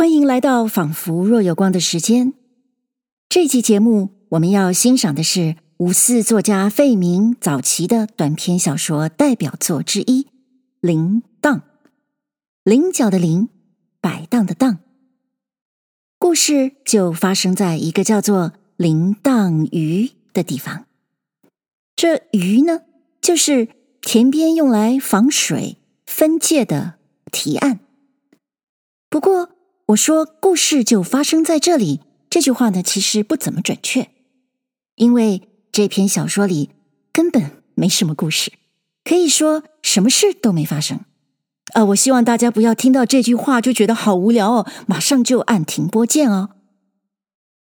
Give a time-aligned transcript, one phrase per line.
[0.00, 2.32] 欢迎来到仿佛若有光的时间。
[3.28, 10.22] 这期节目我们要欣赏的是五四作家费明早期的短篇小说代表作之一
[10.80, 11.56] 《铃铛》。
[12.64, 13.50] 菱角的菱，
[14.00, 14.78] 摆荡的荡。
[16.18, 20.86] 故事就发生在一个叫做铃铛鱼的地方。
[21.94, 22.84] 这鱼呢，
[23.20, 23.68] 就是
[24.00, 25.76] 田边用来防水
[26.06, 26.94] 分界的
[27.30, 27.80] 堤岸。
[29.10, 29.50] 不过，
[29.90, 34.10] 我说故事就发生在这里，这句话呢，其实不怎么准确，
[34.94, 36.70] 因为这篇小说里
[37.12, 38.52] 根本没什么故事，
[39.02, 41.00] 可以说什么事都没发生。
[41.74, 46.50] 呃，我希望大家不要听到这句话就觉得好无聊哦，马上就按停播键哦。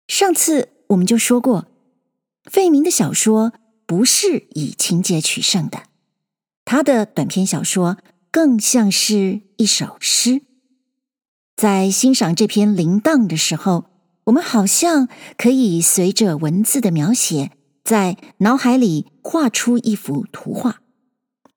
[0.07, 1.67] 上次我们就说过，
[2.49, 3.51] 费明的小说
[3.85, 5.83] 不是以情节取胜的，
[6.63, 7.97] 他的短篇小说
[8.31, 10.43] 更像是一首诗。
[11.55, 13.85] 在欣赏这篇《铃铛》的时候，
[14.25, 17.51] 我们好像可以随着文字的描写，
[17.83, 20.81] 在脑海里画出一幅图画，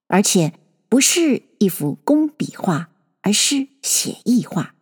[0.07, 0.53] 而且
[0.87, 2.89] 不是一幅工笔画，
[3.21, 4.75] 而是写意画。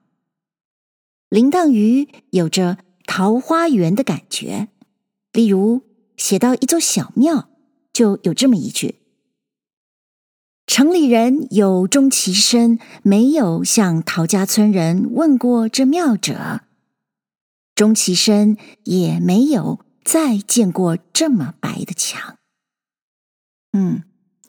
[1.29, 4.67] 铃铛鱼有着桃花源的感觉，
[5.31, 5.81] 例如
[6.17, 7.49] 写到一座小庙，
[7.93, 8.95] 就有这么一句。
[10.75, 16.63] 城里人有终其身，没有向陶家村人问过这庙者，
[17.73, 22.39] 终其身也没有再见过这么白的墙。
[23.71, 24.03] 嗯，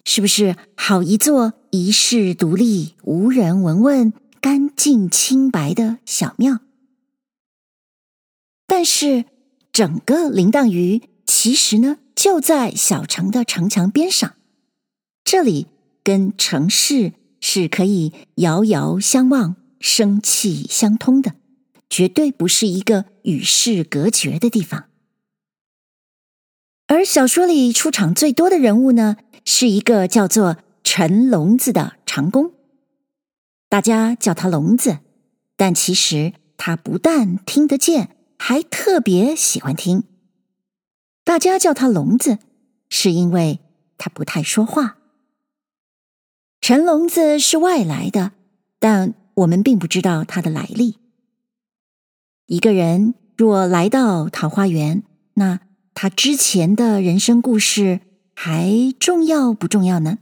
[0.05, 6.59] 是不是好一座遗世独立、无人闻问、干净清白的小庙？
[8.67, 9.27] 但是
[9.71, 14.35] 整个铃铛鱼其实呢，就在小城的城墙边上，
[15.23, 15.69] 这里。
[16.07, 21.35] 跟城市是可以遥遥相望、生气相通的，
[21.91, 24.85] 绝对不是一个与世隔绝的地方。
[26.87, 32.53] 而小说里出场最多的人物呢，是一个叫做陈聋子的长工。
[33.69, 35.01] 大家叫他聋子，
[35.57, 40.05] 但其实他不但听得见，还特别喜欢听。
[41.25, 42.39] 大家叫他聋子，
[42.89, 43.59] 是因为
[43.99, 44.99] 他不太说话。
[46.69, 48.33] 陈聋子是外来的，
[48.81, 50.99] 但我们并不知道他的来历。
[52.47, 55.61] 一个人若来到桃花源，那
[55.95, 58.01] 他之前的人生故事
[58.35, 60.19] 还重要不重要呢？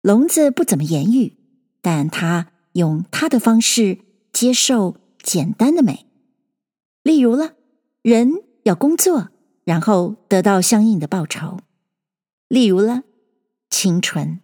[0.00, 1.36] 聋子不怎么言语，
[1.80, 3.98] 但他用他的方式
[4.32, 6.06] 接受简单的美。
[7.02, 7.54] 例如了，
[8.02, 8.30] 人
[8.62, 9.30] 要工作，
[9.64, 11.58] 然后得到相应的报酬。
[12.46, 13.02] 例如了，
[13.68, 14.38] 青春。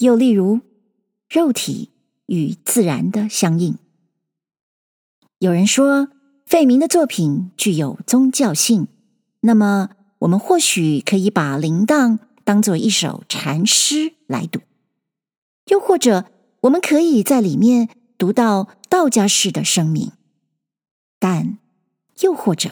[0.00, 0.60] 又例如，
[1.28, 1.90] 肉体
[2.24, 3.76] 与自然的相应。
[5.38, 6.08] 有人说，
[6.46, 8.88] 费明的作品具有宗教性，
[9.40, 9.90] 那么
[10.20, 12.12] 我们或许可以把《铃铛》
[12.44, 14.60] 当做一首禅诗来读，
[15.66, 16.24] 又或者
[16.62, 20.12] 我们可以在里面读到道家式的声明。
[21.18, 21.58] 但
[22.20, 22.70] 又或者，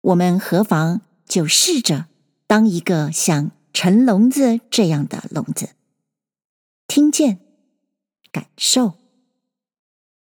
[0.00, 2.06] 我们何妨就试着
[2.46, 5.68] 当一个像陈聋子这样的聋子？
[6.86, 7.40] 听见，
[8.30, 8.94] 感受，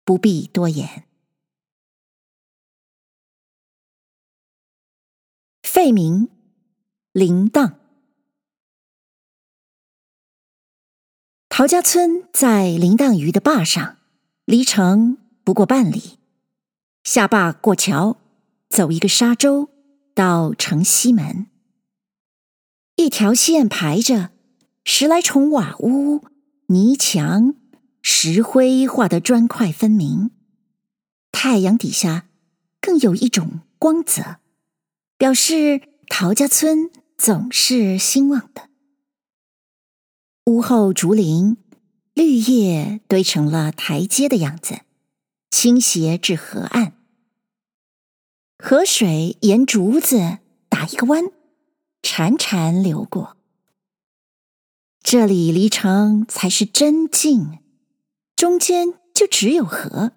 [0.03, 1.05] 不必多言。
[5.63, 6.27] 费明，
[7.13, 7.75] 铃铛。
[11.47, 13.97] 陶家村在铃铛鱼的坝上，
[14.45, 16.19] 离城不过半里。
[17.03, 18.17] 下坝过桥，
[18.69, 19.69] 走一个沙洲，
[20.13, 21.47] 到城西门。
[22.95, 24.31] 一条线排着，
[24.83, 26.25] 十来重瓦屋。
[26.71, 27.55] 泥墙、
[28.03, 30.29] 石灰画的砖块分明，
[31.31, 32.27] 太阳底下
[32.79, 34.35] 更有一种光泽，
[35.17, 38.69] 表示陶家村总是兴旺的。
[40.45, 41.57] 屋后竹林，
[42.13, 44.81] 绿叶堆成了台阶的样子，
[45.49, 46.93] 倾斜至河岸。
[48.59, 50.37] 河水沿竹子
[50.69, 51.31] 打一个弯，
[52.03, 53.38] 潺潺流过。
[55.01, 57.59] 这里离城才是真近，
[58.35, 60.11] 中间就只有河。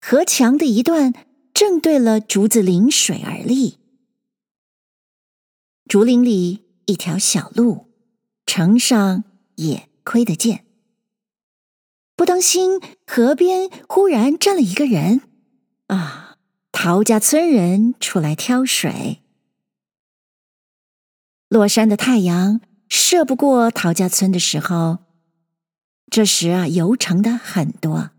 [0.00, 1.12] 河墙的一段
[1.52, 3.78] 正对了竹子临水而立。
[5.86, 7.86] 竹林里一条小路，
[8.46, 9.24] 城上
[9.56, 10.64] 也窥得见。
[12.16, 15.20] 不当心，河边忽然站了一个人，
[15.86, 16.38] 啊，
[16.72, 19.22] 陶家村人出来挑水。
[21.48, 22.60] 落山的太阳。
[22.88, 24.98] 射不过陶家村的时候，
[26.10, 28.10] 这时啊，游城的很多，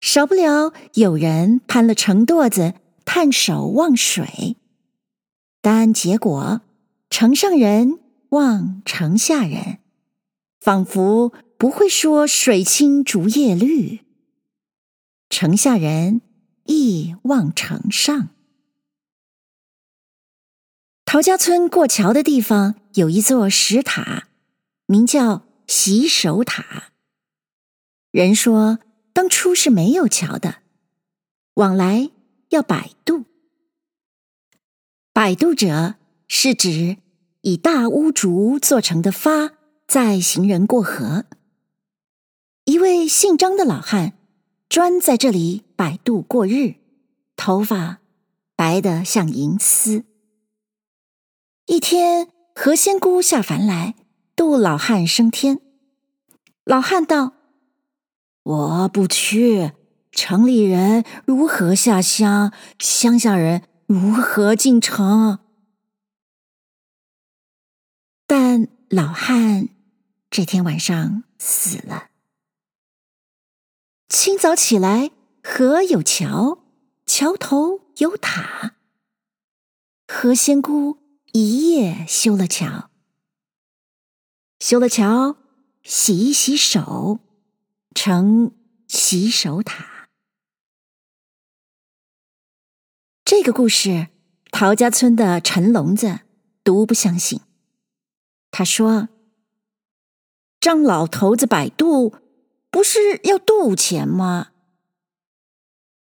[0.00, 2.74] 少不了有人攀了城垛子，
[3.04, 4.56] 探手望水，
[5.60, 6.62] 但结果
[7.10, 7.98] 城上人
[8.30, 9.78] 望城下人，
[10.60, 14.00] 仿佛不会说“水清竹叶绿”，
[15.28, 16.22] 城下人
[16.66, 18.28] 亦望城上。
[21.04, 24.28] 陶家村过桥的地方有一座石塔，
[24.86, 26.92] 名叫洗手塔。
[28.10, 28.80] 人说
[29.12, 30.56] 当初是没有桥的，
[31.54, 32.10] 往来
[32.48, 33.24] 要摆渡。
[35.12, 35.94] 摆渡者
[36.26, 36.96] 是指
[37.42, 39.52] 以大乌竹做成的筏，
[39.86, 41.26] 载行人过河。
[42.64, 44.12] 一位姓张的老汉
[44.68, 46.74] 专在这里摆渡过日，
[47.36, 48.00] 头发
[48.56, 50.04] 白得像银丝。
[51.66, 52.28] 一天，
[52.62, 53.94] 何仙姑下凡来
[54.36, 55.62] 渡老汉升天。
[56.62, 57.32] 老汉道
[58.44, 59.72] ：“我不去，
[60.12, 62.52] 城里人如何下乡？
[62.78, 65.38] 乡下人如何进城？”
[68.28, 69.70] 但老汉
[70.28, 72.10] 这天晚上死了。
[74.06, 76.58] 清早起来，河有桥，
[77.06, 78.74] 桥头有塔。
[80.06, 80.99] 何仙姑。
[81.32, 82.90] 一夜修了桥，
[84.58, 85.36] 修了桥，
[85.84, 87.20] 洗一洗手，
[87.94, 88.52] 成
[88.88, 90.08] 洗手塔。
[93.24, 94.08] 这个故事，
[94.50, 96.20] 陶家村的陈聋子
[96.64, 97.40] 独不相信。
[98.50, 99.08] 他说
[100.58, 102.12] ：“张老头子摆渡，
[102.72, 104.50] 不是要渡钱吗？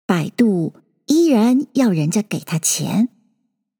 [0.06, 0.72] 摆渡
[1.04, 3.10] 依然要人家给他钱，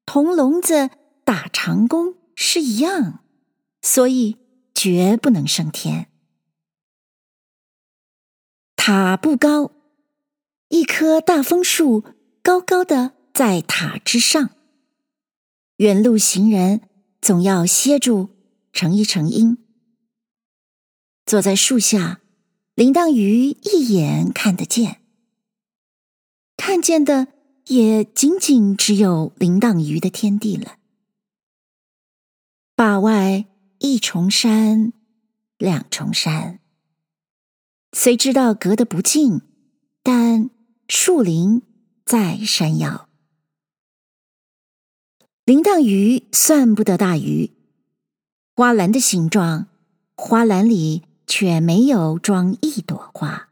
[0.05, 0.91] 铜聋子。”
[1.23, 3.23] 打长工是一样，
[3.81, 4.37] 所以
[4.73, 6.09] 绝不能升天。
[8.75, 9.71] 塔不高，
[10.69, 12.03] 一棵大枫树
[12.41, 14.49] 高高的在塔之上。
[15.77, 16.81] 远路行人
[17.21, 18.29] 总要歇住，
[18.73, 19.57] 乘一乘阴。
[21.25, 22.19] 坐在树下，
[22.75, 25.01] 林当余一眼看得见，
[26.57, 27.27] 看见的
[27.67, 30.77] 也仅仅只有林当余的天地了。
[32.75, 33.45] 坝外
[33.77, 34.93] 一重山，
[35.59, 36.59] 两重山。
[37.91, 39.41] 虽知道隔得不近，
[40.01, 40.49] 但
[40.87, 41.61] 树林
[42.03, 43.07] 在山腰。
[45.45, 47.51] 铃铛鱼算不得大鱼，
[48.55, 49.67] 花篮的形状，
[50.15, 53.49] 花篮里却没有装一朵花，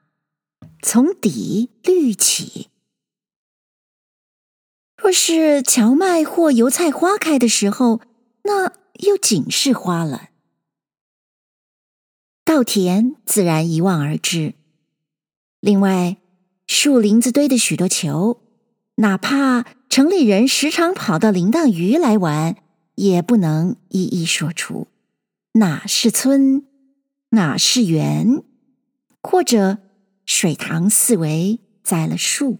[0.81, 2.69] 从底绿起。
[4.97, 8.01] 若是荞麦或油菜花开的时候，
[8.45, 8.80] 那。
[9.01, 10.29] 又仅是花了，
[12.43, 14.53] 稻田自然一望而知。
[15.59, 16.17] 另外，
[16.67, 18.41] 树林子堆的许多球，
[18.95, 22.55] 哪怕城里人时常跑到林当鱼来玩，
[22.95, 24.87] 也不能一一说出
[25.53, 26.65] 哪是村，
[27.29, 28.43] 哪是园，
[29.21, 29.79] 或者
[30.25, 32.59] 水塘四围栽了树。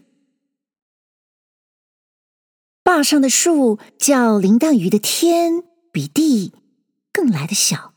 [2.82, 5.62] 坝上的树叫林当鱼的天。
[5.92, 6.52] 比地
[7.12, 7.94] 更来得小。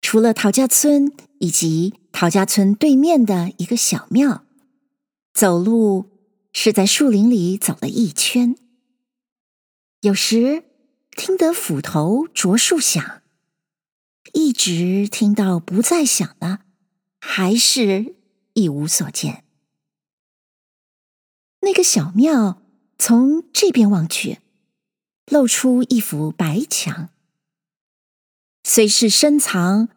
[0.00, 4.44] 除了陶家村以及陶家村对面的一个小庙，
[5.34, 6.10] 走路
[6.52, 8.56] 是在树林里走了一圈。
[10.00, 10.64] 有时
[11.10, 13.22] 听得斧头啄树响，
[14.32, 16.60] 一直听到不再响了，
[17.20, 18.14] 还是
[18.54, 19.44] 一无所见。
[21.60, 22.62] 那个小庙
[22.98, 24.38] 从这边望去。
[25.30, 27.10] 露出一幅白墙，
[28.64, 29.88] 虽是深藏，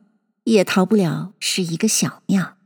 [0.44, 2.58] 也逃不了是一个小庙。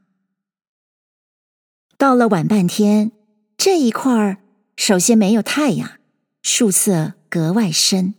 [1.98, 3.12] 到了晚半天，
[3.56, 4.38] 这一块儿
[4.76, 6.00] 首先没有太阳，
[6.42, 8.16] 树色格外深。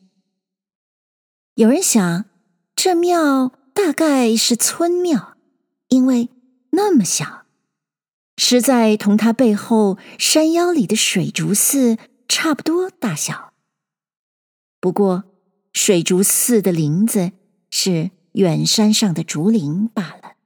[1.57, 2.27] 有人想，
[2.77, 5.37] 这庙大概是村庙，
[5.89, 6.29] 因为
[6.71, 7.47] 那么小，
[8.37, 11.99] 实在同它背后山腰里的水竹寺
[12.29, 13.53] 差不多大小。
[14.81, 15.25] 不过，
[15.73, 17.33] 水竹寺的林子
[17.71, 20.37] 是远山上的竹林罢了。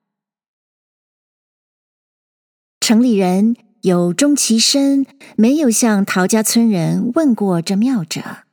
[2.81, 5.07] 城里人有钟其身
[5.37, 8.45] 没有向陶家村人问过这庙者，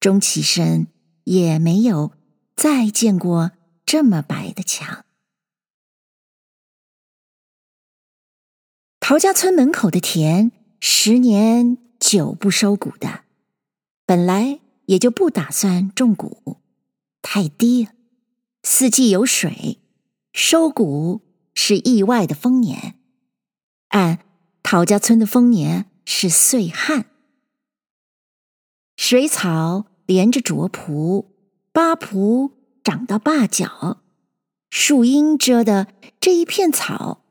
[0.00, 0.86] 钟其身
[1.24, 2.12] 也没有
[2.56, 3.50] 再见过
[3.84, 5.04] 这么白的墙。
[9.00, 13.24] 陶家村门口的田，十年久不收谷的，
[14.06, 14.61] 本来。
[14.86, 16.58] 也就不打算种谷，
[17.20, 17.92] 太低了。
[18.62, 19.78] 四季有水，
[20.32, 21.22] 收谷
[21.54, 22.98] 是意外的丰年。
[23.88, 24.20] 按
[24.62, 27.06] 陶家村的丰年是岁旱。
[28.96, 31.34] 水草连着拙蒲，
[31.72, 32.52] 八蒲
[32.84, 34.02] 长到灞角，
[34.70, 35.88] 树荫遮的
[36.20, 37.24] 这一片草，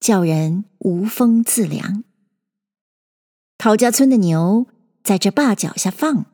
[0.00, 2.02] 叫人无风自凉。
[3.56, 4.66] 陶家村的牛
[5.02, 6.26] 在这灞脚下放，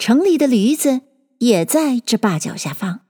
[0.00, 1.02] 城里的驴子
[1.40, 3.06] 也在这坝脚下放。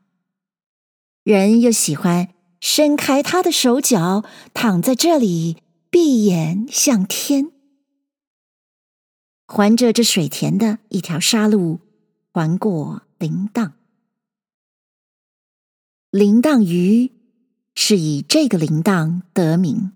[1.22, 7.52] 人又喜欢伸开他的手脚，躺在这里，闭眼向天。
[9.46, 11.78] 环着这水田的一条沙路，
[12.32, 13.74] 环过铃铛。
[16.10, 17.12] 铃铛鱼
[17.76, 19.92] 是以这个铃铛得名。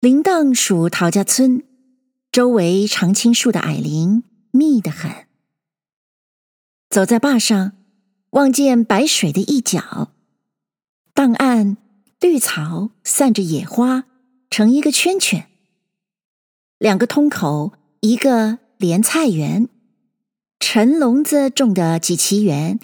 [0.00, 1.62] 铃铛属陶家村，
[2.34, 5.28] 周围常青树的矮林密得很。
[6.90, 7.76] 走在坝上，
[8.30, 10.10] 望见白水的一角，
[11.12, 11.76] 档岸
[12.18, 14.06] 绿草散着野花，
[14.50, 15.48] 成一个圈圈。
[16.78, 19.68] 两个通口，一个莲菜园，
[20.58, 22.80] 陈笼子种的几畦园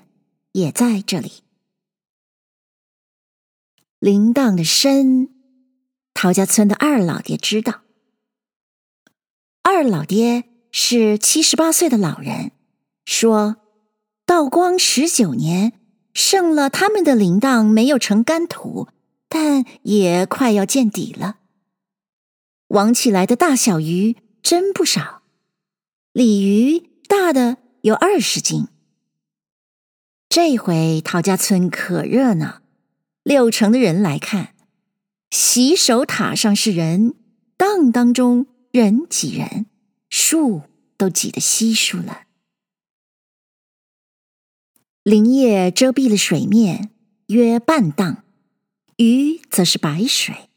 [0.52, 1.42] 也在这里。
[3.98, 5.28] 铃铛的深，
[6.14, 7.80] 陶家村的二老爹知道。
[9.72, 12.50] 二老爹是七十八岁的老人，
[13.04, 13.58] 说
[14.26, 15.74] 道光十九年
[16.12, 18.88] 剩了他们的铃铛没有成干土，
[19.28, 21.36] 但也快要见底了。
[22.66, 25.22] 网起来的大小鱼真不少，
[26.12, 28.66] 鲤鱼大的有二十斤。
[30.28, 32.60] 这回陶家村可热闹，
[33.22, 34.52] 六成的人来看，
[35.30, 37.14] 洗手塔上是人，
[37.56, 39.66] 荡当中人挤人，
[40.08, 40.62] 树
[40.96, 42.22] 都挤得稀疏了。
[45.02, 46.90] 林叶遮蔽了水面，
[47.26, 48.22] 约半档，
[48.96, 50.48] 鱼则是白水。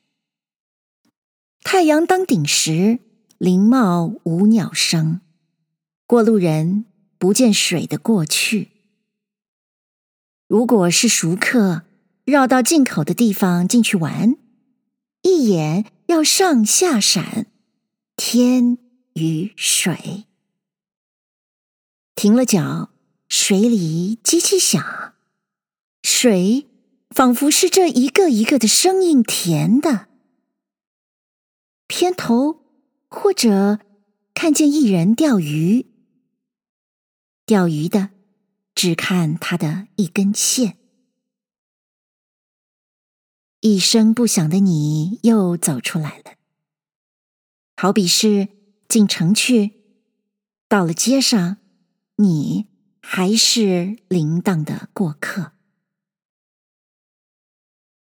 [1.64, 3.00] 太阳当顶时，
[3.40, 5.22] 林茂无鸟声，
[6.06, 6.86] 过路人
[7.18, 8.70] 不见水的过去。
[10.48, 11.82] 如果是熟客，
[12.26, 14.38] 绕到进口的地方进去玩，
[15.24, 17.48] 一眼要上下闪，
[18.26, 18.78] 天
[19.16, 20.24] 与水。
[22.16, 22.90] 停了脚，
[23.28, 25.16] 水里叽叽响，
[26.04, 26.70] 水
[27.10, 30.08] 仿佛是这一个一个的声音填的。
[31.88, 32.64] 偏头，
[33.10, 33.80] 或者
[34.34, 35.86] 看见一人钓鱼，
[37.46, 38.12] 钓鱼的
[38.74, 40.78] 只看他的一根线。
[43.60, 46.36] 一声不响的你又走出来了，
[47.84, 48.48] 好比是
[48.88, 49.74] 进城去，
[50.70, 51.58] 到了街上，
[52.16, 52.68] 你
[53.02, 55.52] 还是铃铛的过客。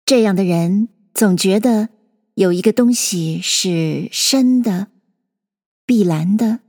[0.08, 1.90] 这样的人总觉得。
[2.34, 4.88] 有一个东西是深的、
[5.86, 6.62] 碧蓝的、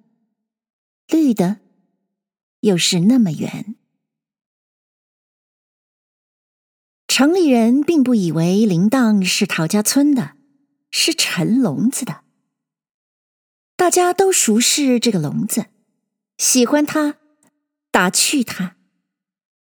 [1.06, 1.60] 绿的，
[2.60, 3.76] 又是那么圆。
[7.08, 10.36] 城里人并不以为铃铛是陶家村的，
[10.90, 12.24] 是陈笼子的。
[13.80, 15.64] 大家都熟识这个笼子，
[16.36, 17.16] 喜欢它，
[17.90, 18.76] 打趣它，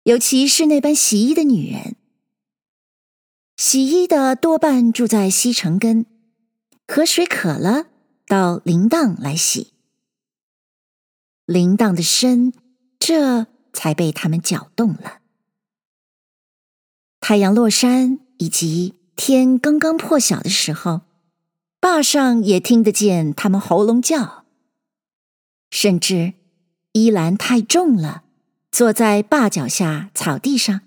[0.04, 1.96] 尤其是那般洗衣的女人。
[3.58, 6.06] 洗衣的多半住在西城根，
[6.88, 7.88] 河水渴了，
[8.26, 9.74] 到铃铛来洗。
[11.44, 12.54] 铃铛的深，
[12.98, 15.20] 这才被他们搅动了。
[17.20, 21.02] 太阳落山以及天刚刚破晓的时候，
[21.80, 24.44] 坝上也听得见他们喉咙叫。
[25.70, 26.34] 甚至
[26.92, 28.24] 依兰太重了，
[28.70, 30.82] 坐在坝脚下草地上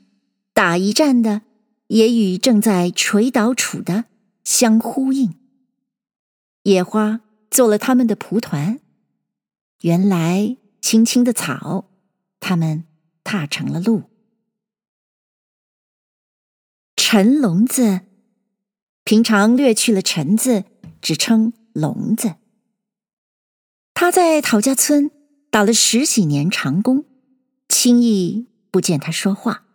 [0.54, 1.42] 打一战的。
[1.88, 4.06] 也与正在垂捣杵的
[4.44, 5.36] 相呼应。
[6.64, 7.22] 野花
[7.52, 8.80] 做了他们的蒲团，
[9.82, 11.92] 原来青青的草，
[12.40, 12.86] 他们
[13.24, 14.04] 踏成了路。
[16.96, 18.02] 陈笼子，
[19.04, 20.64] 平常略去了“陈”字，
[21.04, 22.36] 只称笼子。
[23.94, 25.12] 他在陶家村
[25.52, 27.06] 打了十几年长工，
[27.70, 29.66] 轻易不见他说话。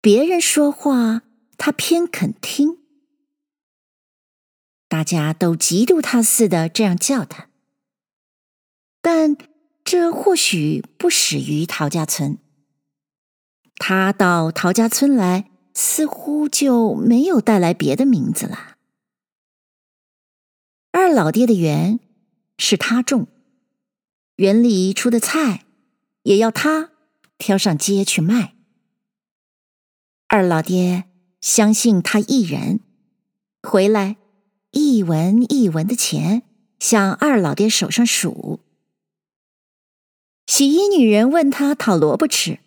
[0.00, 1.22] 别人说话，
[1.56, 2.78] 他偏肯听。
[4.88, 7.50] 大家都嫉妒他似的这样叫他，
[9.02, 9.36] 但
[9.84, 12.38] 这或许不始于陶家村。
[13.76, 18.77] 他到陶家村来，似乎就没有带来别的名字了。
[21.08, 22.00] 二老爹的园
[22.58, 23.28] 是他种，
[24.36, 25.64] 园里出的菜
[26.24, 26.90] 也要他
[27.38, 28.54] 挑上街去卖。
[30.26, 31.04] 二老爹
[31.40, 32.80] 相信他一人，
[33.62, 34.18] 回来
[34.72, 36.42] 一文一文的钱
[36.78, 38.60] 向二老爹手上数。
[40.46, 42.58] 洗衣女人问他讨萝卜吃，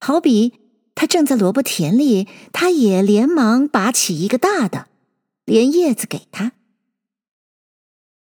[0.00, 0.54] 好比
[0.94, 4.88] 他正在萝卜田里，他也连忙拔起一个大的，
[5.44, 6.52] 连叶子给他。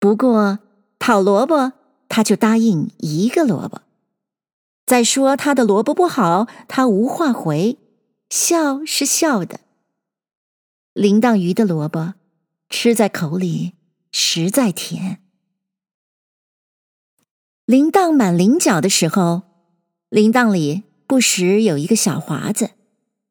[0.04, 0.58] 不过
[0.98, 1.72] 讨萝卜，
[2.10, 3.80] 他就答应一个萝卜。
[4.84, 7.78] 再说他的萝卜不好，他无话回，
[8.28, 9.60] 笑是笑的。
[10.92, 12.12] 铃铛鱼的萝卜
[12.68, 13.72] 吃在口里
[14.12, 15.22] 实在甜。
[17.64, 19.44] 铃铛满菱角的时候，
[20.10, 22.72] 铃铛里不时有一个小华子，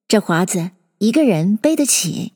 [0.07, 2.33] 这华子一个人背得起。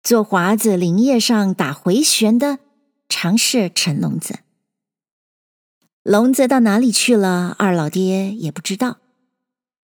[0.00, 2.60] 做华子铃叶上打回旋的，
[3.10, 4.38] 常是陈笼子。
[6.02, 7.54] 笼子到哪里去了？
[7.58, 8.96] 二老爹也不知道。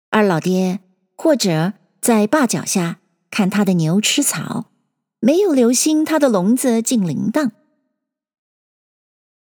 [0.10, 0.80] 二老爹
[1.16, 3.00] 或者在坝脚下
[3.30, 4.72] 看他的牛吃草，
[5.20, 7.52] 没有留心他的笼子进铃铛。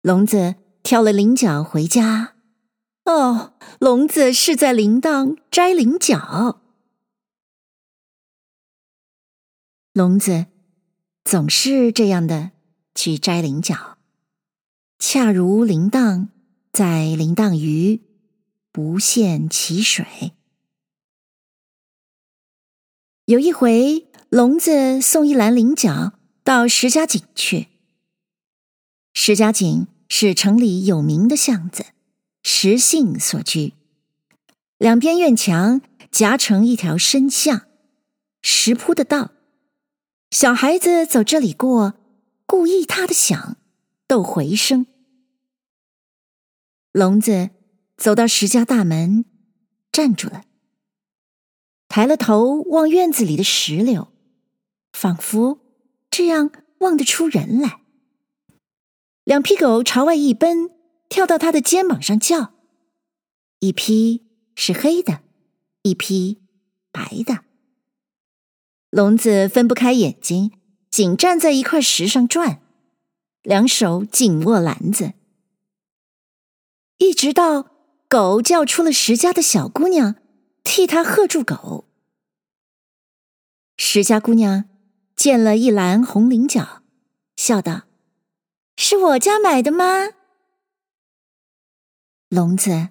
[0.04, 2.36] 笼子挑了菱角回家。
[3.06, 6.62] 哦，笼子是在铃铛摘菱角。
[9.94, 10.46] 笼子
[11.24, 12.53] 总是这样的
[12.96, 13.98] 去摘菱角，
[15.00, 16.28] 恰如铃铛。
[16.72, 18.02] 在铃铛鱼
[18.72, 20.32] 不羡其水。
[23.26, 27.68] 有一回，聋子送一篮菱角到石家井去。
[29.14, 31.86] 石家井是城里有名的巷子，
[32.42, 33.74] 石姓所居，
[34.80, 37.68] 两边院墙夹成一条深巷，
[38.42, 39.30] 石铺的道。
[40.32, 41.94] 小孩子走这里过，
[42.46, 43.58] 故意他的响，
[44.08, 44.86] 逗回声。
[46.92, 47.50] 聋子
[47.98, 49.26] 走到石家大门，
[49.92, 50.44] 站住了，
[51.88, 54.14] 抬了头望院子里的石榴，
[54.92, 55.60] 仿佛
[56.12, 57.82] 这样望得出人来。
[59.24, 60.70] 两匹狗朝外一奔，
[61.10, 62.54] 跳到他的肩膀上叫，
[63.60, 65.22] 一匹是黑的，
[65.82, 66.44] 一匹
[66.92, 67.46] 白的。
[68.90, 70.52] 聋子分不开眼睛，
[70.94, 72.62] 紧站在一块石上转，
[73.42, 75.14] 两手紧握篮子。
[77.00, 77.72] 一直到
[78.08, 80.18] 狗叫出了石家的小姑娘，
[80.64, 81.90] 替他喝住狗。
[83.76, 84.66] 石家姑娘
[85.16, 86.84] 见了一篮红菱角，
[87.38, 87.86] 笑道
[88.78, 90.10] ：“是我家买的吗？”
[92.30, 92.90] 聋子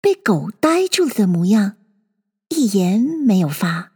[0.00, 1.76] 被狗呆住了的模样，
[2.48, 3.92] 一言没有发，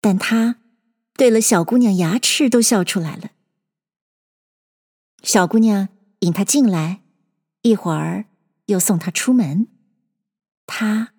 [0.00, 0.57] 但他
[1.18, 3.32] 对了小姑娘牙齿都笑出来了。
[5.24, 5.88] 小姑娘
[6.20, 7.02] 引他进来。
[7.62, 8.26] 一会儿
[8.66, 9.66] 又送他出门，
[10.64, 11.12] 他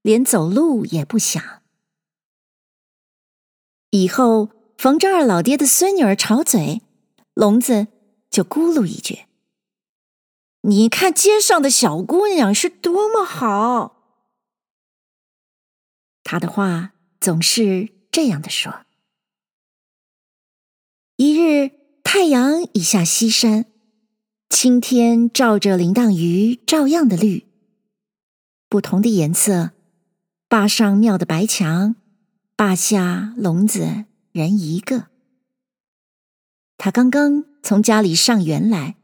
[0.00, 1.62] 连走路也不想。
[3.90, 6.82] 以后逢着二老爹的孙女儿吵嘴，
[7.34, 7.88] 聋子
[8.30, 9.24] 就咕噜一句
[10.62, 14.22] ：“你看街上的小姑娘是多么好。”
[16.22, 18.86] 他的话总是这样的说。
[21.24, 21.70] 一日，
[22.02, 23.66] 太阳已下西山。
[24.50, 27.46] 青天照着铃铛鱼，照样的绿。
[28.68, 29.70] 不同的颜色，
[30.48, 31.94] 坝上庙的白墙，
[32.56, 35.10] 坝下笼子人一个。
[36.76, 38.96] 他刚刚从家里上园来，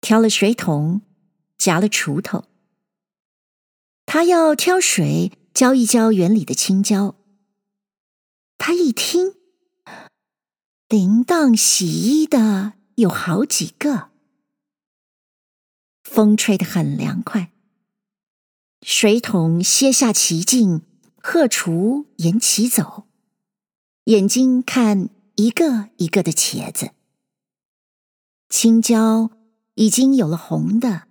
[0.00, 1.02] 挑了水桶，
[1.58, 2.46] 夹了锄头。
[4.06, 7.16] 他要挑水浇一浇园里的青椒。
[8.56, 9.34] 他一听，
[10.88, 14.10] 铃铛洗衣的有好几个。
[16.02, 17.50] 风吹得很凉快，
[18.82, 20.82] 水桶歇下其劲，
[21.16, 23.06] 鹤雏沿其走，
[24.04, 26.90] 眼睛看一个一个的茄子，
[28.50, 29.30] 青椒
[29.76, 31.08] 已经有了红的，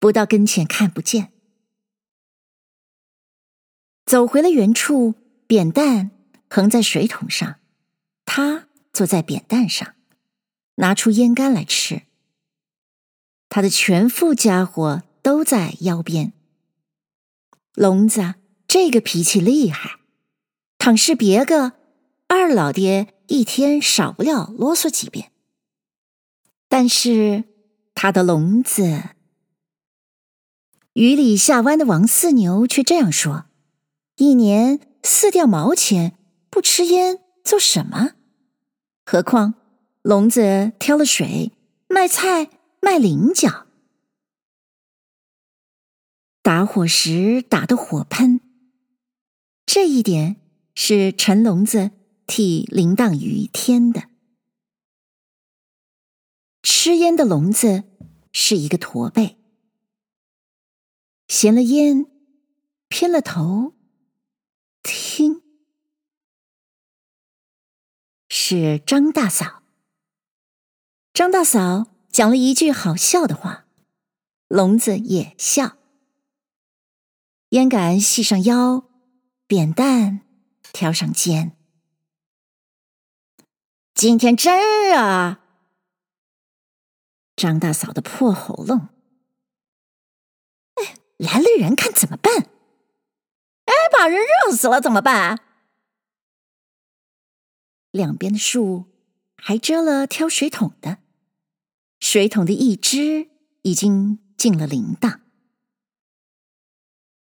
[0.00, 1.30] 不到跟前看不见。
[4.06, 5.14] 走回了原处，
[5.46, 6.10] 扁担
[6.48, 7.60] 横在水桶上，
[8.26, 9.94] 他坐在扁担上，
[10.74, 12.02] 拿出烟干来吃。
[13.48, 16.34] 他的全副家伙都在腰边。
[17.74, 18.34] 聋子
[18.66, 20.00] 这个脾气厉害，
[20.76, 21.72] 倘是别个，
[22.26, 25.30] 二老爹一天少不了啰嗦几遍。
[26.68, 27.44] 但是
[27.94, 29.10] 他的聋子，
[30.94, 33.46] 雨里下弯的王四牛却这样说：
[34.16, 36.18] 一年四吊毛钱，
[36.50, 38.16] 不吃烟做什么？
[39.06, 39.54] 何况
[40.02, 41.52] 聋子挑了水
[41.88, 42.50] 卖菜。
[42.78, 43.66] 卖菱角，
[46.40, 48.40] 打火石打的火喷。
[49.64, 50.36] 这一点
[50.76, 51.90] 是陈聋子
[52.28, 54.08] 替铃铛于天的。
[56.62, 57.82] 吃烟的聋子
[58.30, 59.36] 是一个驼背，
[61.26, 62.06] 衔了烟，
[62.86, 63.74] 偏了头，
[64.84, 65.42] 听，
[68.48, 69.64] 是张大嫂。
[71.12, 73.66] 张大嫂讲了一句好笑的话，
[74.46, 75.76] 聋子也笑。
[77.48, 78.84] 烟杆系上腰，
[79.48, 80.20] 扁担
[80.72, 81.56] 挑上肩。
[83.92, 85.40] 今天真热啊！
[87.34, 88.90] 张大嫂的破喉咙，
[90.76, 92.32] 哎，来了人看怎么办？
[93.64, 95.45] 哎，把人热死了怎么办？
[97.96, 98.84] 两边的树
[99.36, 100.98] 还遮了挑水桶的，
[101.98, 103.28] 水桶的一只
[103.62, 105.20] 已经进了铃铛。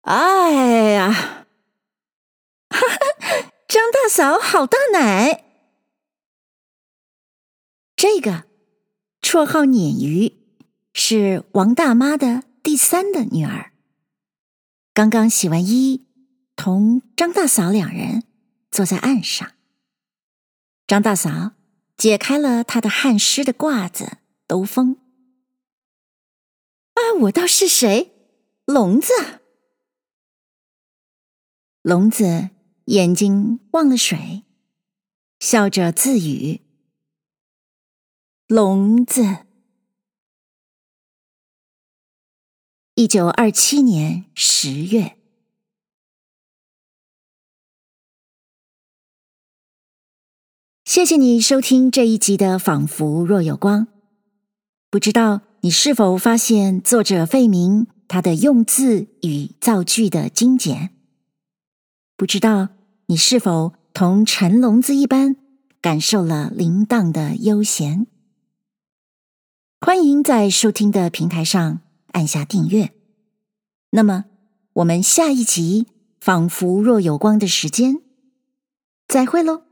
[0.01, 1.45] 哎呀，
[2.69, 5.45] 哈哈，张大嫂好大奶，
[7.95, 8.45] 这个。
[9.21, 10.33] 绰号“鲶鱼”
[10.93, 13.71] 是王大妈的第三的女儿。
[14.93, 16.05] 刚刚洗完衣，
[16.57, 18.23] 同张大嫂两人
[18.69, 19.53] 坐在岸上。
[20.85, 21.53] 张大嫂
[21.97, 24.97] 解开了她的汗湿的褂子、兜风。
[26.93, 28.11] 啊，我倒是谁？
[28.65, 29.11] 聋子。
[31.81, 32.49] 聋子
[32.85, 34.43] 眼睛忘了水，
[35.39, 36.61] 笑着自语。
[38.47, 39.45] 聋子。
[42.95, 45.17] 一九二七年十月。
[50.93, 53.87] 谢谢你收听这一集的《仿佛若有光》。
[54.91, 60.91] 不知道你是否发现作者费明他的用字与造句的精简？
[62.15, 62.69] 不知道
[63.07, 65.35] 你是否同陈聋子一般
[65.81, 68.05] 感受了铃铛的悠闲？
[69.81, 72.93] 欢迎在收听的平台上按下订阅。
[73.89, 74.25] 那么，
[74.73, 75.87] 我们下一集
[76.21, 77.95] 《仿佛若有光》的时间，
[79.07, 79.63] 再会喽。